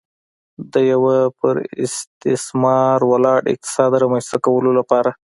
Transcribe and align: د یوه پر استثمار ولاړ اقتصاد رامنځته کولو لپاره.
د 0.71 0.75
یوه 0.91 1.17
پر 1.39 1.55
استثمار 1.85 2.97
ولاړ 3.11 3.39
اقتصاد 3.53 3.91
رامنځته 4.03 4.37
کولو 4.45 4.71
لپاره. 4.79 5.09